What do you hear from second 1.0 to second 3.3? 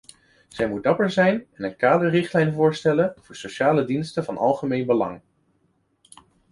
zijn en een kaderrichtlijn voorstellen